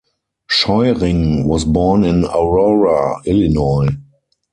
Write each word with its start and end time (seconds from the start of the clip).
Scheuring 0.49 1.45
was 1.47 1.63
born 1.63 2.03
in 2.03 2.25
Aurora, 2.25 3.21
Illinois. 3.23 3.89